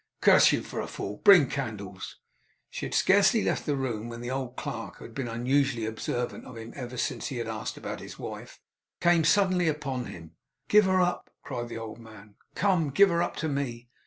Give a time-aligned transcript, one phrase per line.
[0.19, 1.17] 'Curse you for a fool.
[1.17, 2.17] Bring candles!'
[2.71, 6.43] She had scarcely left the room when the old clerk, who had been unusually observant
[6.43, 8.59] of him ever since he had asked about his wife,
[8.99, 10.31] came suddenly upon him.
[10.67, 12.33] 'Give her up!' cried the old man.
[12.55, 12.89] 'Come!
[12.89, 13.89] Give her up to me!